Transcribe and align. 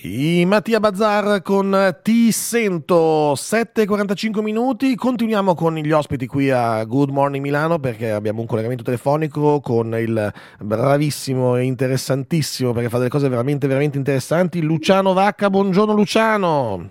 I 0.00 0.44
Mattia 0.46 0.78
Bazzar 0.78 1.42
con 1.42 1.98
Ti 2.02 2.30
sento 2.30 3.32
7:45 3.34 4.42
minuti. 4.42 4.94
Continuiamo 4.94 5.56
con 5.56 5.74
gli 5.74 5.90
ospiti 5.90 6.28
qui 6.28 6.50
a 6.50 6.84
Good 6.84 7.10
Morning 7.10 7.42
Milano 7.42 7.80
perché 7.80 8.12
abbiamo 8.12 8.40
un 8.40 8.46
collegamento 8.46 8.84
telefonico 8.84 9.58
con 9.60 9.92
il 9.98 10.32
bravissimo 10.60 11.56
e 11.56 11.64
interessantissimo 11.64 12.70
perché 12.72 12.88
fa 12.88 12.98
delle 12.98 13.10
cose 13.10 13.28
veramente 13.28 13.66
veramente 13.66 13.98
interessanti 13.98 14.62
Luciano 14.62 15.14
Vacca. 15.14 15.50
Buongiorno 15.50 15.94
Luciano. 15.94 16.90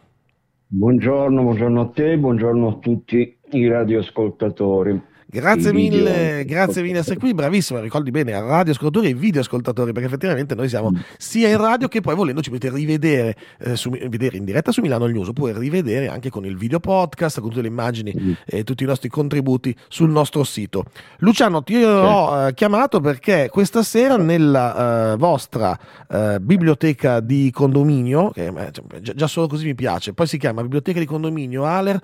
Buongiorno, 0.68 1.44
buongiorno 1.44 1.82
a 1.82 1.88
te, 1.88 2.18
buongiorno 2.18 2.68
a 2.68 2.74
tutti 2.74 3.38
i 3.52 3.68
radioascoltatori. 3.70 5.02
Grazie 5.30 5.74
mille, 5.74 6.46
grazie 6.46 6.82
mille 6.82 7.00
essere 7.00 7.18
qui, 7.18 7.34
bravissimo, 7.34 7.82
ricordi 7.82 8.12
bene, 8.12 8.32
a 8.32 8.40
radioascoltatori 8.40 9.10
e 9.10 9.14
videoascoltatori, 9.14 9.92
perché 9.92 10.08
effettivamente 10.08 10.56
noi 10.56 10.70
siamo 10.70 10.92
mm. 10.92 10.96
sia 11.18 11.50
in 11.50 11.58
radio 11.58 11.90
che 11.90 12.00
poi 12.00 12.16
volendo 12.16 12.42
ci 12.42 12.50
potete 12.50 12.74
rivedere 12.74 13.36
eh, 13.60 13.76
su, 13.76 13.90
vedere 13.90 14.38
in 14.38 14.46
diretta 14.46 14.72
su 14.72 14.80
Milano 14.80 15.06
News, 15.08 15.28
oppure 15.28 15.52
rivedere 15.60 16.08
anche 16.08 16.30
con 16.30 16.46
il 16.46 16.56
video 16.56 16.80
podcast, 16.80 17.42
con 17.42 17.50
tutte 17.50 17.62
le 17.62 17.68
immagini 17.68 18.16
mm. 18.18 18.32
e 18.46 18.64
tutti 18.64 18.84
i 18.84 18.88
nostri 18.88 19.10
contributi 19.10 19.76
sul 19.90 20.10
nostro 20.10 20.46
sito. 20.46 20.86
Luciano, 21.18 21.62
ti 21.62 21.76
ho 21.76 22.48
eh, 22.48 22.54
chiamato 22.54 23.02
perché 23.02 23.50
questa 23.52 23.84
sera 23.84 24.16
nella 24.16 25.12
eh, 25.12 25.18
vostra 25.18 25.78
eh, 26.10 26.40
biblioteca 26.40 27.20
di 27.20 27.52
condominio, 27.54 28.30
che 28.30 28.46
eh, 28.46 28.72
cioè, 28.72 29.14
già 29.14 29.28
solo 29.28 29.48
così 29.48 29.66
mi 29.66 29.76
piace, 29.76 30.14
poi 30.14 30.26
si 30.26 30.38
chiama 30.38 30.62
Biblioteca 30.62 31.00
di 31.00 31.06
Condominio 31.06 31.66
Aler, 31.66 32.02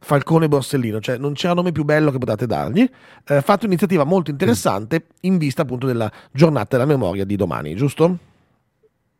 Falcone 0.00 0.48
Borsellino, 0.48 1.00
cioè 1.00 1.18
non 1.18 1.32
c'era 1.32 1.54
nome 1.54 1.72
più 1.72 1.84
bello 1.84 2.10
che 2.10 2.18
potete 2.18 2.46
dargli. 2.46 2.80
Eh, 2.80 3.40
fate 3.40 3.64
un'iniziativa 3.64 4.04
molto 4.04 4.30
interessante 4.30 5.06
in 5.22 5.38
vista 5.38 5.62
appunto 5.62 5.86
della 5.86 6.10
giornata 6.30 6.76
della 6.76 6.88
memoria 6.88 7.24
di 7.24 7.36
domani, 7.36 7.74
giusto? 7.74 8.18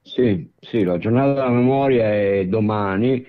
Sì, 0.03 0.49
sì, 0.61 0.85
la 0.85 0.97
giornata 0.99 1.35
della 1.35 1.51
memoria 1.51 2.11
è 2.11 2.47
domani, 2.47 3.27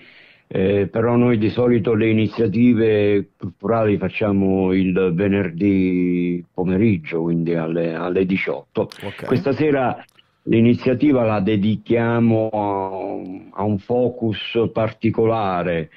eh, 0.48 0.88
però 0.88 1.16
noi 1.16 1.38
di 1.38 1.50
solito 1.50 1.94
le 1.94 2.10
iniziative 2.10 3.32
culturali 3.38 3.98
facciamo 3.98 4.72
il 4.72 5.12
venerdì 5.14 6.44
pomeriggio, 6.54 7.24
quindi 7.24 7.56
alle, 7.56 7.94
alle 7.96 8.26
18. 8.26 8.82
Okay. 8.82 9.26
Questa 9.26 9.52
sera 9.52 10.02
l'iniziativa 10.44 11.26
la 11.26 11.42
dedichiamo 11.42 12.50
a, 12.54 13.60
a 13.62 13.64
un 13.64 13.78
focus 13.80 14.70
particolare 14.72 15.90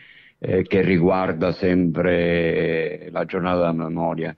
eh, 0.45 0.65
che 0.65 0.83
riguarda 0.83 1.53
sempre 1.53 3.09
la 3.13 3.25
giornata 3.25 3.59
della 3.59 3.73
memoria. 3.89 4.35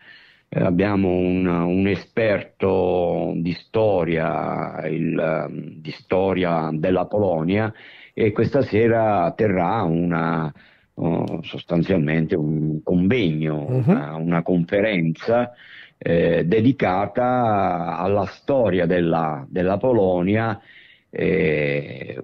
Eh, 0.49 0.61
abbiamo 0.61 1.09
un, 1.09 1.47
un, 1.47 1.87
esperto 1.89 3.33
di 3.37 3.53
storia, 3.53 4.87
il, 4.87 5.79
di 5.81 5.91
storia 5.93 6.69
della 6.75 7.07
Polonia 7.07 7.73
e 8.13 8.33
questa 8.33 8.61
sera 8.61 9.33
terrà 9.35 9.83
una, 9.83 10.53
uh, 10.93 11.43
sostanzialmente 11.43 12.37
un 12.37 12.83
convegno, 12.83 13.65
uh-huh. 13.67 13.91
una, 13.91 14.15
una, 14.17 14.43
conferenza 14.43 15.53
eh, 15.97 16.45
dedicata 16.45 17.97
alla 17.97 18.27
storia 18.27 18.85
della, 18.85 19.45
della 19.49 19.79
Polonia 19.79 20.61
eh, 21.09 22.23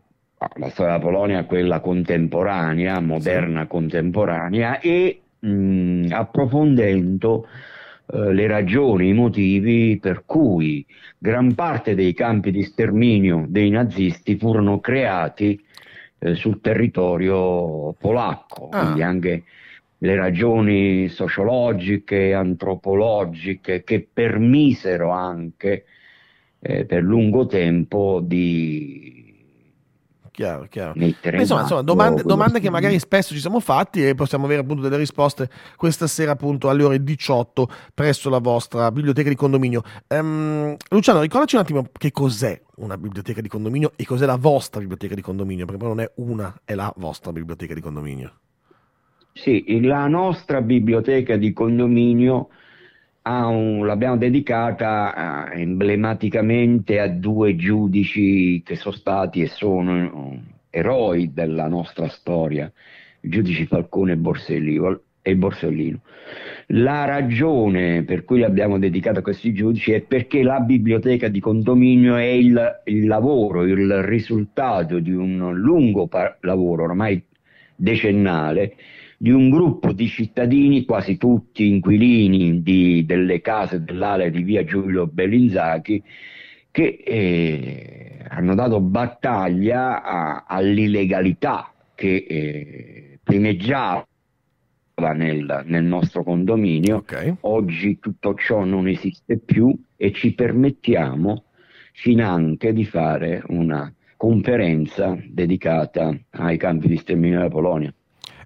la 0.54 0.70
storia 0.70 0.96
della 0.96 1.04
Polonia, 1.04 1.44
quella 1.44 1.80
contemporanea, 1.80 3.00
moderna 3.00 3.62
sì. 3.62 3.66
contemporanea, 3.68 4.80
e 4.80 5.20
mh, 5.38 6.06
approfondendo 6.10 7.46
eh, 8.12 8.32
le 8.32 8.46
ragioni, 8.46 9.08
i 9.08 9.12
motivi 9.12 9.98
per 10.00 10.22
cui 10.24 10.84
gran 11.18 11.54
parte 11.54 11.94
dei 11.94 12.14
campi 12.14 12.50
di 12.50 12.62
sterminio 12.62 13.44
dei 13.48 13.68
nazisti 13.70 14.36
furono 14.36 14.80
creati 14.80 15.62
eh, 16.18 16.34
sul 16.34 16.60
territorio 16.60 17.92
polacco, 17.98 18.68
ah. 18.70 18.80
quindi 18.80 19.02
anche 19.02 19.44
le 20.02 20.16
ragioni 20.16 21.08
sociologiche, 21.08 22.32
antropologiche 22.32 23.84
che 23.84 24.08
permisero 24.10 25.10
anche 25.10 25.84
eh, 26.60 26.86
per 26.86 27.02
lungo 27.02 27.46
tempo 27.46 28.20
di 28.22 29.09
chiaro, 30.30 30.66
chiaro. 30.68 30.92
Insomma, 30.94 31.62
insomma 31.62 31.82
domande, 31.82 32.22
domande, 32.22 32.60
che 32.60 32.70
magari 32.70 32.98
spesso 32.98 33.34
ci 33.34 33.40
siamo 33.40 33.60
fatti 33.60 34.06
e 34.06 34.14
possiamo 34.14 34.44
avere 34.44 34.60
appunto 34.60 34.82
delle 34.82 34.96
risposte 34.96 35.48
questa 35.76 36.06
sera 36.06 36.32
appunto 36.32 36.68
alle 36.68 36.82
ore 36.82 37.02
18 37.02 37.68
presso 37.94 38.30
la 38.30 38.38
vostra 38.38 38.90
biblioteca 38.90 39.28
di 39.28 39.34
condominio. 39.34 39.82
Um, 40.08 40.76
Luciano, 40.90 41.20
ricordaci 41.20 41.56
un 41.56 41.60
attimo 41.62 41.86
che 41.92 42.10
cos'è 42.10 42.60
una 42.76 42.96
biblioteca 42.96 43.40
di 43.40 43.48
condominio 43.48 43.92
e 43.96 44.04
cos'è 44.04 44.26
la 44.26 44.36
vostra 44.36 44.80
biblioteca 44.80 45.14
di 45.14 45.22
condominio, 45.22 45.64
perché 45.64 45.80
poi 45.80 45.88
non 45.88 46.00
è 46.00 46.10
una, 46.16 46.60
è 46.64 46.74
la 46.74 46.92
vostra 46.96 47.32
biblioteca 47.32 47.74
di 47.74 47.80
condominio. 47.80 48.32
Sì, 49.32 49.80
la 49.82 50.06
nostra 50.06 50.60
biblioteca 50.60 51.36
di 51.36 51.52
condominio 51.52 52.48
un, 53.46 53.86
l'abbiamo 53.86 54.16
dedicata 54.16 55.50
uh, 55.52 55.58
emblematicamente 55.58 57.00
a 57.00 57.08
due 57.08 57.56
giudici 57.56 58.62
che 58.62 58.76
sono 58.76 58.94
stati 58.94 59.42
e 59.42 59.46
sono 59.46 60.04
uh, 60.04 60.40
eroi 60.70 61.32
della 61.32 61.68
nostra 61.68 62.08
storia, 62.08 62.70
i 63.20 63.28
giudici 63.28 63.66
Falcone 63.66 64.12
e 64.12 64.16
Borsellino, 64.16 65.00
e 65.22 65.36
Borsellino. 65.36 66.00
La 66.68 67.04
ragione 67.04 68.04
per 68.04 68.24
cui 68.24 68.38
l'abbiamo 68.38 68.78
dedicata 68.78 69.18
a 69.18 69.22
questi 69.22 69.52
giudici 69.52 69.92
è 69.92 70.02
perché 70.02 70.42
la 70.42 70.60
biblioteca 70.60 71.28
di 71.28 71.40
condominio 71.40 72.16
è 72.16 72.24
il, 72.24 72.82
il 72.84 73.06
lavoro, 73.06 73.64
il 73.64 74.02
risultato 74.02 74.98
di 74.98 75.12
un 75.12 75.52
lungo 75.54 76.06
par- 76.06 76.38
lavoro 76.40 76.84
ormai 76.84 77.22
decennale 77.74 78.76
di 79.22 79.30
un 79.30 79.50
gruppo 79.50 79.92
di 79.92 80.08
cittadini, 80.08 80.86
quasi 80.86 81.18
tutti 81.18 81.68
inquilini 81.68 82.62
di, 82.62 83.04
delle 83.04 83.42
case 83.42 83.84
dell'area 83.84 84.30
di 84.30 84.42
via 84.42 84.64
Giulio 84.64 85.06
Bellinzachi, 85.06 86.02
che 86.70 87.02
eh, 87.04 88.24
hanno 88.26 88.54
dato 88.54 88.80
battaglia 88.80 90.02
a, 90.02 90.44
all'illegalità 90.48 91.70
che 91.94 92.24
eh, 92.26 93.18
primeggiava 93.22 94.06
nel, 95.12 95.64
nel, 95.66 95.84
nostro 95.84 96.24
condominio. 96.24 96.96
Okay. 96.96 97.36
Oggi 97.40 97.98
tutto 97.98 98.34
ciò 98.36 98.64
non 98.64 98.88
esiste 98.88 99.36
più 99.36 99.70
e 99.98 100.12
ci 100.12 100.32
permettiamo 100.32 101.44
fin 101.92 102.22
anche 102.22 102.72
di 102.72 102.86
fare 102.86 103.42
una 103.48 103.92
conferenza 104.16 105.14
dedicata 105.28 106.18
ai 106.30 106.56
campi 106.56 106.88
di 106.88 106.96
sterminio 106.96 107.36
della 107.36 107.50
Polonia. 107.50 107.94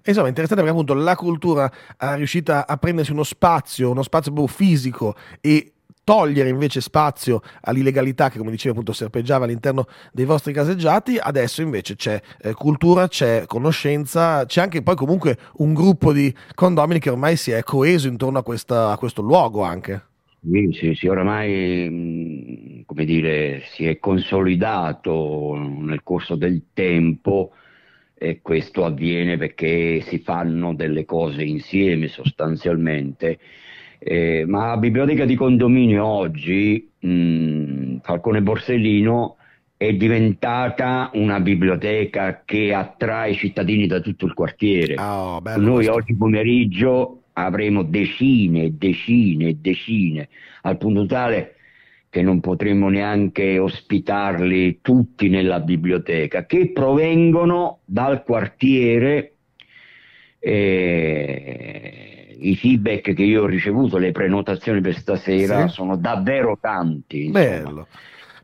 Insomma, 0.05 0.27
interessante 0.27 0.63
perché 0.63 0.79
appunto 0.79 0.93
la 0.93 1.15
cultura 1.15 1.71
è 1.97 2.15
riuscita 2.15 2.67
a 2.67 2.77
prendersi 2.77 3.11
uno 3.11 3.23
spazio, 3.23 3.89
uno 3.89 4.03
spazio 4.03 4.31
proprio 4.31 4.53
fisico 4.53 5.15
e 5.41 5.71
togliere 6.05 6.49
invece 6.49 6.79
spazio 6.79 7.41
all'illegalità 7.61 8.29
che 8.29 8.37
come 8.37 8.51
dicevi 8.51 8.69
appunto 8.69 8.93
serpeggiava 8.93 9.45
all'interno 9.45 9.87
dei 10.13 10.25
vostri 10.25 10.53
caseggiati, 10.53 11.17
adesso 11.17 11.63
invece 11.63 11.95
c'è 11.95 12.21
eh, 12.39 12.53
cultura, 12.53 13.07
c'è 13.07 13.45
conoscenza, 13.47 14.45
c'è 14.45 14.61
anche 14.61 14.83
poi 14.83 14.95
comunque 14.95 15.37
un 15.55 15.73
gruppo 15.73 16.13
di 16.13 16.33
condomini 16.53 16.99
che 16.99 17.09
ormai 17.09 17.35
si 17.35 17.51
è 17.51 17.63
coeso 17.63 18.07
intorno 18.07 18.37
a, 18.37 18.43
questa, 18.43 18.91
a 18.91 18.97
questo 18.97 19.23
luogo 19.23 19.63
anche. 19.63 20.03
Sì, 20.47 20.69
sì, 20.79 20.93
sì, 20.93 21.07
oramai 21.07 21.89
mm, 21.89 22.81
come 22.85 23.05
dire, 23.05 23.63
si 23.73 23.87
è 23.87 23.97
consolidato 23.97 25.55
nel 25.55 26.03
corso 26.03 26.35
del 26.35 26.65
tempo 26.73 27.53
e 28.17 28.39
questo 28.41 28.85
avviene 28.85 29.37
perché 29.37 30.01
si 30.01 30.19
fanno 30.19 30.73
delle 30.73 31.05
cose 31.05 31.43
insieme 31.43 32.07
sostanzialmente. 32.07 33.37
Eh, 33.99 34.45
ma 34.47 34.67
la 34.67 34.77
biblioteca 34.77 35.25
di 35.25 35.35
condominio 35.35 36.05
oggi, 36.05 36.89
mh, 36.99 37.97
Falcone 38.01 38.41
Borsellino, 38.41 39.37
è 39.77 39.93
diventata 39.93 41.09
una 41.15 41.39
biblioteca 41.41 42.43
che 42.45 42.73
attrae 42.73 43.33
cittadini 43.33 43.87
da 43.87 43.99
tutto 43.99 44.25
il 44.25 44.33
quartiere. 44.33 44.95
Oh, 44.97 45.41
Noi 45.57 45.73
questo. 45.73 45.93
oggi 45.93 46.15
pomeriggio 46.15 47.23
avremo 47.33 47.83
decine 47.83 48.63
e 48.63 48.71
decine 48.71 49.49
e 49.49 49.57
decine, 49.59 50.29
al 50.61 50.77
punto 50.77 51.05
tale 51.05 51.54
che 52.15 52.21
non 52.21 52.39
potremmo 52.39 52.87
neanche 52.87 53.59
ospitarli 53.59 54.79
tutti 54.81 55.27
nella 55.27 55.59
biblioteca, 55.59 56.45
che 56.45 56.71
provengono 56.71 57.79
dal 57.83 58.23
quartiere. 58.23 59.33
Eh, 60.39 62.37
I 62.39 62.55
feedback 62.55 63.13
che 63.13 63.23
io 63.23 63.43
ho 63.43 63.47
ricevuto, 63.47 63.97
le 63.97 64.13
prenotazioni 64.13 64.79
per 64.79 64.95
stasera 64.95 65.67
sì. 65.67 65.73
sono 65.73 65.97
davvero 65.97 66.57
tanti. 66.57 67.25
Insomma. 67.25 67.45
Bello. 67.45 67.87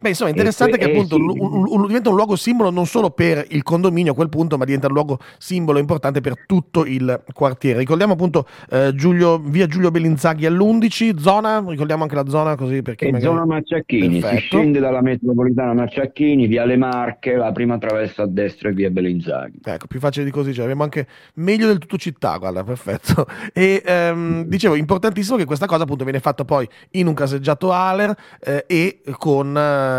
Beh, 0.01 0.09
insomma, 0.09 0.31
è 0.31 0.33
interessante 0.33 0.79
que- 0.79 0.87
che 0.87 0.91
appunto 0.91 1.15
eh, 1.15 1.19
sì. 1.19 1.39
un, 1.39 1.65
un, 1.67 1.85
diventa 1.85 2.09
un 2.09 2.15
luogo 2.15 2.35
simbolo 2.35 2.71
non 2.71 2.87
solo 2.87 3.11
per 3.11 3.45
il 3.49 3.61
condominio 3.61 4.13
a 4.13 4.15
quel 4.15 4.29
punto, 4.29 4.57
ma 4.57 4.65
diventa 4.65 4.87
un 4.87 4.93
luogo 4.93 5.19
simbolo 5.37 5.77
importante 5.77 6.21
per 6.21 6.43
tutto 6.47 6.85
il 6.85 7.21
quartiere. 7.33 7.77
Ricordiamo 7.77 8.13
appunto 8.13 8.47
eh, 8.71 8.93
Giulio, 8.95 9.37
via 9.37 9.67
Giulio 9.67 9.91
Bellinzaghi 9.91 10.47
all'11, 10.47 11.19
zona, 11.19 11.63
ricordiamo 11.67 12.01
anche 12.01 12.15
la 12.15 12.27
zona 12.27 12.55
così 12.55 12.81
perché... 12.81 13.05
Magari... 13.05 13.23
zona 13.23 13.45
Macciacchini, 13.45 14.19
Perfetto. 14.19 14.39
si 14.39 14.45
scende 14.47 14.79
dalla 14.79 15.01
metropolitana 15.01 15.73
Macciacchini, 15.73 16.47
via 16.47 16.65
Le 16.65 16.77
Marche, 16.77 17.35
la 17.35 17.51
prima 17.51 17.77
traversa 17.77 18.23
a 18.23 18.27
destra 18.27 18.69
e 18.69 18.73
via 18.73 18.89
Bellinzaghi. 18.89 19.59
Ecco, 19.63 19.85
più 19.85 19.99
facile 19.99 20.25
di 20.25 20.31
così, 20.31 20.51
cioè 20.51 20.63
abbiamo 20.63 20.81
anche 20.81 21.05
meglio 21.35 21.67
del 21.67 21.77
tutto 21.77 21.97
città, 21.97 22.37
guarda, 22.37 22.63
perfetto. 22.63 23.27
E 23.53 23.83
ehm, 23.85 24.45
dicevo, 24.45 24.75
importantissimo 24.75 25.37
che 25.37 25.45
questa 25.45 25.65
cosa 25.65 25.83
appunto 25.83 26.03
viene 26.03 26.19
fatta 26.19 26.45
poi 26.45 26.67
in 26.91 27.07
un 27.07 27.13
caseggiato 27.13 27.71
Aler 27.71 28.15
eh, 28.39 28.63
e 28.65 29.01
con 29.17 29.55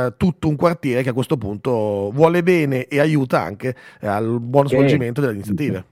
eh, 0.07 0.15
tutto 0.17 0.49
un 0.49 0.57
quartiere 0.57 1.03
che 1.03 1.11
a 1.11 1.13
questo 1.13 1.37
punto 1.37 2.11
vuole 2.13 2.43
bene 2.43 2.87
e 2.87 3.01
aiuta 3.01 3.43
anche 3.43 3.75
eh, 4.01 4.07
al 4.07 4.41
buon 4.41 4.69
svolgimento 4.69 5.21
delle 5.21 5.35
iniziative. 5.35 5.85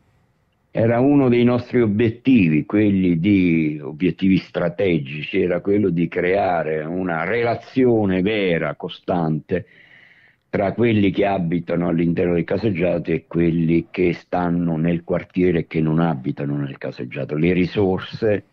Era 0.72 1.00
uno 1.00 1.28
dei 1.28 1.42
nostri 1.42 1.80
obiettivi, 1.80 2.64
quelli 2.64 3.18
di 3.18 3.80
obiettivi 3.82 4.36
strategici, 4.36 5.42
era 5.42 5.60
quello 5.60 5.88
di 5.88 6.06
creare 6.06 6.84
una 6.84 7.24
relazione 7.24 8.22
vera, 8.22 8.76
costante 8.76 9.66
tra 10.48 10.72
quelli 10.72 11.10
che 11.10 11.26
abitano 11.26 11.88
all'interno 11.88 12.34
del 12.34 12.44
caseggiato 12.44 13.10
e 13.12 13.24
quelli 13.26 13.86
che 13.90 14.12
stanno 14.12 14.76
nel 14.76 15.04
quartiere 15.04 15.60
e 15.60 15.66
che 15.66 15.80
non 15.80 16.00
abitano 16.00 16.56
nel 16.56 16.76
caseggiato. 16.76 17.36
Le 17.36 17.52
risorse 17.52 18.44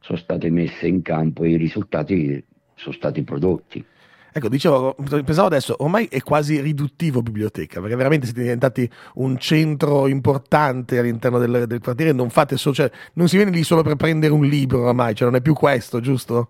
sono 0.00 0.18
state 0.18 0.50
messe 0.50 0.86
in 0.86 1.02
campo 1.02 1.44
e 1.44 1.50
i 1.50 1.56
risultati 1.56 2.42
sono 2.74 2.94
stati 2.94 3.22
prodotti. 3.22 3.84
Ecco, 4.34 4.48
dicevo, 4.48 4.96
pensavo 4.96 5.46
adesso, 5.46 5.76
ormai 5.80 6.06
è 6.06 6.20
quasi 6.22 6.58
riduttivo 6.60 7.20
biblioteca, 7.20 7.80
perché 7.80 7.96
veramente 7.96 8.24
siete 8.24 8.40
diventati 8.40 8.88
un 9.16 9.36
centro 9.36 10.06
importante 10.06 10.98
all'interno 10.98 11.38
del, 11.38 11.66
del 11.66 11.80
quartiere, 11.80 12.12
non 12.12 12.30
fate 12.30 12.56
so, 12.56 12.72
cioè, 12.72 12.90
non 13.14 13.28
si 13.28 13.36
viene 13.36 13.50
lì 13.50 13.62
solo 13.62 13.82
per 13.82 13.96
prendere 13.96 14.32
un 14.32 14.44
libro 14.44 14.88
ormai, 14.88 15.14
cioè 15.14 15.28
non 15.28 15.36
è 15.36 15.42
più 15.42 15.52
questo, 15.52 16.00
giusto? 16.00 16.48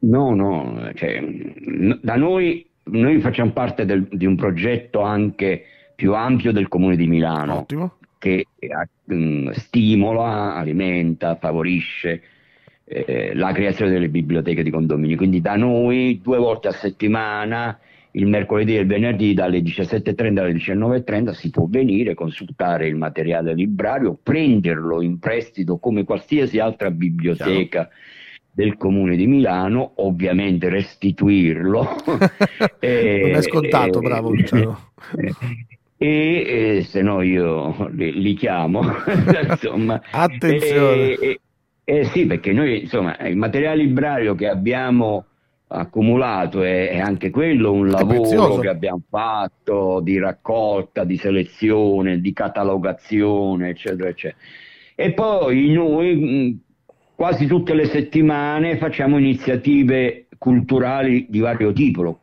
No, 0.00 0.34
no, 0.34 0.90
cioè, 0.94 1.22
da 2.02 2.16
noi, 2.16 2.66
noi 2.84 3.20
facciamo 3.20 3.52
parte 3.52 3.84
del, 3.84 4.08
di 4.10 4.26
un 4.26 4.34
progetto 4.34 5.00
anche 5.02 5.62
più 5.94 6.14
ampio 6.14 6.50
del 6.50 6.66
Comune 6.66 6.96
di 6.96 7.06
Milano, 7.06 7.58
Ottimo. 7.58 7.98
che 8.18 8.46
uh, 8.58 9.52
stimola, 9.52 10.56
alimenta, 10.56 11.36
favorisce 11.36 12.20
eh, 12.90 13.32
la 13.34 13.52
creazione 13.52 13.92
delle 13.92 14.08
biblioteche 14.08 14.64
di 14.64 14.70
condominio. 14.70 15.16
Quindi 15.16 15.40
da 15.40 15.54
noi 15.54 16.20
due 16.22 16.38
volte 16.38 16.68
a 16.68 16.72
settimana, 16.72 17.78
il 18.12 18.26
mercoledì 18.26 18.76
e 18.76 18.80
il 18.80 18.86
venerdì 18.86 19.32
dalle 19.32 19.60
17.30 19.60 20.38
alle 20.38 20.52
19.30 20.54 21.30
si 21.30 21.50
può 21.50 21.66
venire, 21.68 22.14
consultare 22.14 22.88
il 22.88 22.96
materiale 22.96 23.54
librario, 23.54 24.18
prenderlo 24.20 25.02
in 25.02 25.20
prestito 25.20 25.78
come 25.78 26.02
qualsiasi 26.02 26.58
altra 26.58 26.90
biblioteca. 26.90 27.84
Ciao 27.84 27.98
del 28.52 28.76
comune 28.76 29.14
di 29.14 29.28
Milano, 29.28 29.92
ovviamente 29.98 30.68
restituirlo. 30.68 31.86
e, 32.80 33.20
non 33.26 33.36
è 33.36 33.42
scontato, 33.42 34.00
e, 34.00 34.02
bravo 34.02 34.30
Luciano. 34.30 34.90
E, 35.96 36.76
e, 36.76 36.82
se 36.82 37.00
no 37.00 37.22
io 37.22 37.88
li, 37.92 38.20
li 38.20 38.34
chiamo, 38.34 38.82
insomma. 39.48 40.02
Attenzione. 40.10 41.14
E, 41.14 41.40
eh 41.90 42.04
sì, 42.04 42.24
perché 42.26 42.52
noi, 42.52 42.82
insomma, 42.82 43.18
il 43.26 43.36
materiale 43.36 43.82
librario 43.82 44.36
che 44.36 44.46
abbiamo 44.46 45.24
accumulato 45.66 46.62
è, 46.62 46.90
è 46.90 46.98
anche 46.98 47.30
quello 47.30 47.72
un 47.72 47.88
lavoro 47.88 48.58
che 48.58 48.68
abbiamo 48.68 49.02
fatto 49.08 49.98
di 50.00 50.16
raccolta, 50.16 51.02
di 51.02 51.16
selezione, 51.16 52.20
di 52.20 52.32
catalogazione, 52.32 53.70
eccetera, 53.70 54.08
eccetera. 54.08 54.40
E 54.94 55.12
poi 55.12 55.72
noi 55.72 56.60
quasi 57.16 57.46
tutte 57.46 57.74
le 57.74 57.86
settimane 57.86 58.76
facciamo 58.76 59.18
iniziative 59.18 60.26
culturali 60.38 61.26
di 61.28 61.40
vario 61.40 61.72
tipo, 61.72 62.20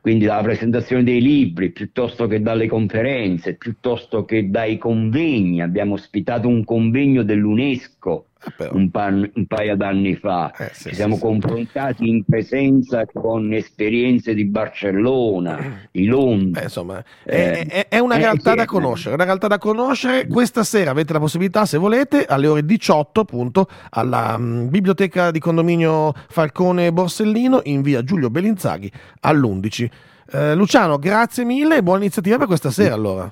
quindi 0.00 0.24
dalla 0.24 0.42
presentazione 0.42 1.02
dei 1.02 1.20
libri, 1.20 1.70
piuttosto 1.70 2.26
che 2.26 2.40
dalle 2.40 2.66
conferenze, 2.66 3.56
piuttosto 3.56 4.24
che 4.24 4.48
dai 4.48 4.78
convegni. 4.78 5.60
Abbiamo 5.60 5.94
ospitato 5.94 6.48
un 6.48 6.64
convegno 6.64 7.22
dell'UNESCO 7.22 8.28
un, 8.72 8.90
pa- 8.90 9.06
un, 9.06 9.46
paio 9.46 9.76
d'anni 9.76 10.16
fa. 10.16 10.52
Eh, 10.56 10.70
sì, 10.72 10.88
Ci 10.90 10.94
siamo 10.96 11.16
sì, 11.16 11.20
confrontati 11.20 12.04
sì. 12.04 12.08
in 12.08 12.24
presenza 12.24 13.04
con 13.06 13.52
esperienze 13.52 14.34
di 14.34 14.44
Barcellona, 14.44 15.88
di 15.90 16.06
Londra. 16.06 16.60
Beh, 16.60 16.66
insomma, 16.66 17.02
eh, 17.24 17.66
è, 17.66 17.88
è, 17.88 17.98
una 17.98 18.16
eh, 18.16 18.18
realtà 18.18 18.54
da 18.54 18.64
conoscere, 18.64 19.14
una 19.14 19.24
realtà 19.24 19.46
da 19.46 19.58
conoscere. 19.58 20.26
Questa 20.26 20.64
sera 20.64 20.90
avete 20.90 21.12
la 21.12 21.18
possibilità, 21.18 21.66
se 21.66 21.78
volete, 21.78 22.24
alle 22.24 22.46
ore 22.46 22.64
18, 22.64 23.20
appunto, 23.20 23.68
alla 23.90 24.36
mh, 24.36 24.44
mm, 24.44 24.68
biblioteca 24.68 25.30
di 25.30 25.38
condominio 25.38 26.12
Falcone 26.28 26.92
Borsellino 26.92 27.60
in 27.64 27.82
via 27.82 28.02
Giulio 28.02 28.30
Bellinzaghi 28.30 28.90
all'11. 29.20 29.88
Eh, 30.34 30.54
Luciano, 30.54 30.98
grazie 30.98 31.44
mille 31.44 31.76
e 31.76 31.82
buona 31.82 32.00
iniziativa 32.00 32.38
per 32.38 32.46
questa 32.46 32.70
sera 32.70 32.94
allora. 32.94 33.30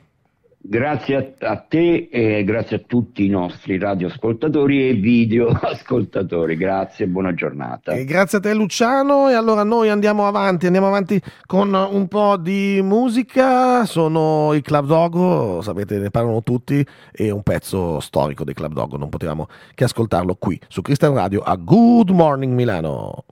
Grazie 0.62 1.36
a, 1.40 1.56
te 1.56 2.08
e 2.12 2.44
grazie 2.44 2.76
a 2.76 2.82
tutti 2.86 3.24
i 3.24 3.30
nostri 3.30 3.78
radioascoltatori 3.78 4.90
e 4.90 4.92
videoascoltatori. 4.92 6.54
Grazie 6.54 7.06
e 7.06 7.08
buona 7.08 7.32
giornata. 7.32 7.92
E 7.92 8.04
grazie 8.04 8.38
a 8.38 8.40
te 8.42 8.52
Luciano 8.52 9.30
e 9.30 9.32
allora 9.32 9.64
noi 9.64 9.88
andiamo 9.88 10.26
avanti, 10.26 10.66
andiamo 10.66 10.88
avanti 10.88 11.18
con 11.46 11.72
un 11.72 12.06
po' 12.08 12.36
di 12.36 12.78
musica. 12.82 13.86
Sono 13.86 14.52
i 14.52 14.60
Club 14.60 14.84
Dogo, 14.84 15.62
sapete 15.62 15.98
ne 15.98 16.10
parlano 16.10 16.42
tutti, 16.42 16.86
è 17.10 17.30
un 17.30 17.42
pezzo 17.42 17.98
storico 17.98 18.44
dei 18.44 18.52
Club 18.52 18.74
Dogo, 18.74 18.98
non 18.98 19.08
potevamo 19.08 19.46
che 19.74 19.84
ascoltarlo 19.84 20.34
qui 20.34 20.60
su 20.68 20.82
Crystal 20.82 21.14
Radio 21.14 21.40
a 21.40 21.56
Good 21.56 22.10
Morning 22.10 22.52
Milano. 22.52 23.24